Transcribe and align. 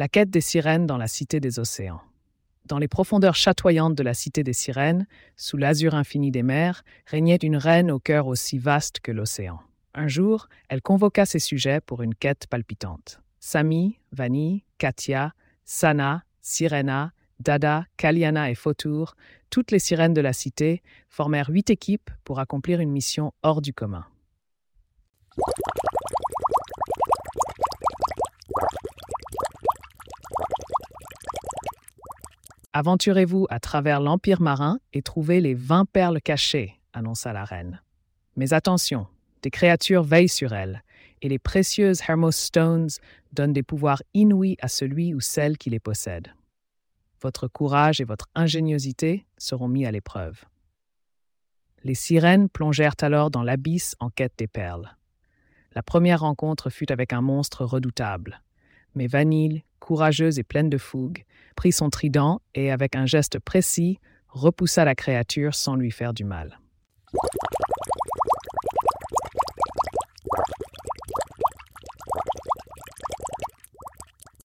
La 0.00 0.08
quête 0.08 0.30
des 0.30 0.40
sirènes 0.40 0.86
dans 0.86 0.96
la 0.96 1.08
cité 1.08 1.40
des 1.40 1.58
océans. 1.58 2.00
Dans 2.64 2.78
les 2.78 2.88
profondeurs 2.88 3.34
chatoyantes 3.34 3.94
de 3.94 4.02
la 4.02 4.14
cité 4.14 4.42
des 4.42 4.54
sirènes, 4.54 5.06
sous 5.36 5.58
l'azur 5.58 5.94
infini 5.94 6.30
des 6.30 6.42
mers, 6.42 6.84
régnait 7.04 7.36
une 7.36 7.58
reine 7.58 7.90
au 7.90 7.98
cœur 7.98 8.26
aussi 8.26 8.56
vaste 8.56 9.00
que 9.00 9.12
l'océan. 9.12 9.60
Un 9.92 10.08
jour, 10.08 10.48
elle 10.70 10.80
convoqua 10.80 11.26
ses 11.26 11.38
sujets 11.38 11.82
pour 11.82 12.00
une 12.00 12.14
quête 12.14 12.46
palpitante. 12.46 13.20
Sami, 13.40 13.98
Vanille, 14.10 14.64
Katia, 14.78 15.34
Sana, 15.66 16.24
Sirena, 16.40 17.12
Dada, 17.38 17.84
Kaliana 17.98 18.50
et 18.50 18.54
Fotour, 18.54 19.16
toutes 19.50 19.70
les 19.70 19.78
sirènes 19.78 20.14
de 20.14 20.22
la 20.22 20.32
cité, 20.32 20.80
formèrent 21.10 21.50
huit 21.50 21.68
équipes 21.68 22.10
pour 22.24 22.38
accomplir 22.38 22.80
une 22.80 22.90
mission 22.90 23.34
hors 23.42 23.60
du 23.60 23.74
commun. 23.74 24.06
Aventurez-vous 32.72 33.46
à 33.50 33.58
travers 33.58 34.00
l'Empire 34.00 34.40
marin 34.40 34.78
et 34.92 35.02
trouvez 35.02 35.40
les 35.40 35.54
vingt 35.54 35.86
perles 35.86 36.20
cachées, 36.20 36.80
annonça 36.92 37.32
la 37.32 37.44
reine. 37.44 37.82
Mais 38.36 38.52
attention, 38.52 39.08
des 39.42 39.50
créatures 39.50 40.04
veillent 40.04 40.28
sur 40.28 40.52
elles, 40.52 40.84
et 41.20 41.28
les 41.28 41.40
précieuses 41.40 42.00
Hermos 42.06 42.36
Stones 42.36 42.90
donnent 43.32 43.52
des 43.52 43.64
pouvoirs 43.64 44.02
inouïs 44.14 44.56
à 44.60 44.68
celui 44.68 45.14
ou 45.14 45.20
celle 45.20 45.58
qui 45.58 45.68
les 45.68 45.80
possède. 45.80 46.28
Votre 47.20 47.48
courage 47.48 48.00
et 48.00 48.04
votre 48.04 48.28
ingéniosité 48.36 49.26
seront 49.36 49.68
mis 49.68 49.84
à 49.84 49.90
l'épreuve. 49.90 50.44
Les 51.82 51.96
sirènes 51.96 52.48
plongèrent 52.48 52.94
alors 53.00 53.30
dans 53.30 53.42
l'abysse 53.42 53.96
en 53.98 54.10
quête 54.10 54.34
des 54.38 54.46
perles. 54.46 54.96
La 55.74 55.82
première 55.82 56.20
rencontre 56.20 56.70
fut 56.70 56.92
avec 56.92 57.12
un 57.12 57.20
monstre 57.20 57.64
redoutable, 57.64 58.42
mais 58.94 59.06
Vanille, 59.06 59.64
courageuse 59.90 60.38
et 60.38 60.44
pleine 60.44 60.70
de 60.70 60.78
fougue, 60.78 61.24
prit 61.56 61.72
son 61.72 61.90
trident 61.90 62.40
et, 62.54 62.70
avec 62.70 62.94
un 62.94 63.06
geste 63.06 63.40
précis, 63.40 63.98
repoussa 64.28 64.84
la 64.84 64.94
créature 64.94 65.56
sans 65.56 65.74
lui 65.74 65.90
faire 65.90 66.14
du 66.14 66.22
mal. 66.22 66.60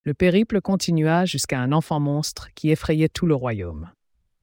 Le 0.02 0.14
périple 0.14 0.60
continua 0.60 1.26
jusqu'à 1.26 1.60
un 1.60 1.70
enfant 1.70 2.00
monstre 2.00 2.48
qui 2.56 2.70
effrayait 2.70 3.08
tout 3.08 3.26
le 3.26 3.36
royaume. 3.36 3.92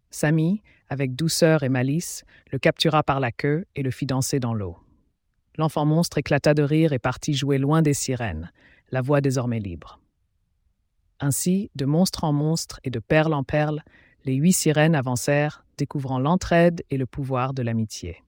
Samy, 0.09 0.61
avec 0.87 1.17
douceur 1.17 1.63
et 1.63 1.69
malice, 1.69 2.23
le 2.49 2.59
captura 2.59 3.03
par 3.03 3.19
la 3.19 3.33
queue 3.33 3.65
et 3.75 3.83
le 3.83 3.91
fit 3.91 4.05
danser 4.05 4.39
dans 4.39 4.53
l'eau. 4.53 4.77
L'enfant 5.57 5.83
monstre 5.83 6.19
éclata 6.19 6.53
de 6.53 6.63
rire 6.63 6.93
et 6.93 6.99
partit 6.99 7.33
jouer 7.33 7.57
loin 7.57 7.81
des 7.81 7.93
sirènes, 7.93 8.53
la 8.89 9.01
voix 9.01 9.19
désormais 9.19 9.59
libre. 9.59 9.99
Ainsi, 11.19 11.71
de 11.75 11.85
monstre 11.85 12.23
en 12.23 12.33
monstre 12.33 12.79
et 12.83 12.89
de 12.89 12.99
perle 12.99 13.33
en 13.33 13.43
perle, 13.43 13.83
les 14.25 14.35
huit 14.35 14.53
sirènes 14.53 14.95
avancèrent, 14.95 15.65
découvrant 15.77 16.19
l'entraide 16.19 16.83
et 16.89 16.97
le 16.97 17.05
pouvoir 17.05 17.53
de 17.53 17.61
l'amitié. 17.61 18.23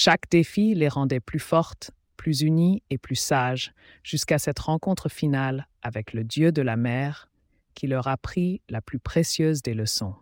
Chaque 0.00 0.30
défi 0.30 0.74
les 0.76 0.86
rendait 0.86 1.18
plus 1.18 1.40
fortes, 1.40 1.90
plus 2.18 2.42
unies 2.42 2.82
et 2.90 2.98
plus 2.98 3.16
sages, 3.16 3.72
jusqu'à 4.02 4.38
cette 4.38 4.58
rencontre 4.58 5.08
finale 5.08 5.66
avec 5.80 6.12
le 6.12 6.24
Dieu 6.24 6.52
de 6.52 6.60
la 6.60 6.76
mer, 6.76 7.30
qui 7.72 7.86
leur 7.86 8.08
apprit 8.08 8.60
la 8.68 8.82
plus 8.82 8.98
précieuse 8.98 9.62
des 9.62 9.72
leçons. 9.72 10.14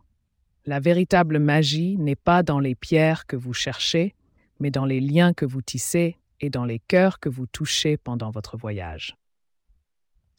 La 0.67 0.79
véritable 0.79 1.39
magie 1.39 1.97
n'est 1.97 2.15
pas 2.15 2.43
dans 2.45 2.61
les 2.61 2.75
pierres 2.75 3.27
que 3.27 3.37
vous 3.37 3.55
cherchez, 3.55 4.15
mais 4.61 4.71
dans 4.71 4.85
les 4.85 5.01
liens 5.01 5.33
que 5.33 5.47
vous 5.47 5.63
tissez 5.63 6.19
et 6.41 6.51
dans 6.51 6.65
les 6.65 6.79
cœurs 6.79 7.19
que 7.19 7.29
vous 7.29 7.47
touchez 7.47 7.97
pendant 7.97 8.31
votre 8.31 8.57
voyage. 8.57 9.17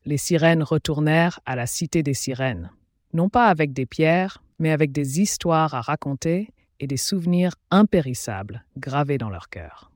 Les 0.05 0.17
sirènes 0.17 0.63
retournèrent 0.63 1.39
à 1.45 1.55
la 1.55 1.65
cité 1.65 2.03
des 2.03 2.13
sirènes, 2.13 2.71
non 3.13 3.29
pas 3.29 3.47
avec 3.47 3.73
des 3.73 3.85
pierres, 3.85 4.43
mais 4.59 4.71
avec 4.71 4.91
des 4.91 5.19
histoires 5.19 5.73
à 5.73 5.81
raconter 5.81 6.53
et 6.79 6.87
des 6.87 6.97
souvenirs 6.97 7.53
impérissables 7.71 8.63
gravés 8.77 9.17
dans 9.17 9.29
leur 9.29 9.49
cœur. 9.49 9.91